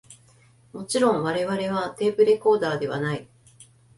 [0.73, 3.27] もちろん我々はテープレコーダーではない